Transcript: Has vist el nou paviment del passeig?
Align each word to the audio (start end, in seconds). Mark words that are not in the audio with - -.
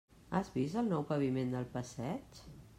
Has 0.37 0.47
vist 0.55 0.79
el 0.81 0.89
nou 0.95 1.03
paviment 1.11 1.55
del 1.59 1.71
passeig? 1.79 2.45